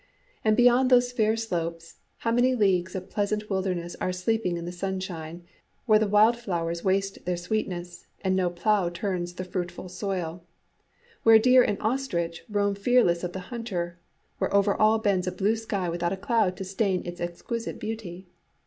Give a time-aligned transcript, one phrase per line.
[0.43, 4.71] And beyond those fair slopes, how many leagues of pleasant wilderness are sleeping in the
[4.71, 5.43] sunshine,
[5.85, 10.43] where the wild flowers waste their sweetness and no plough turns the fruitful soil,
[11.21, 13.99] where deer and ostrich roam fearless of the hunter,
[14.39, 18.25] while over all bends a blue sky without a cloud to stain its exquisite beauty?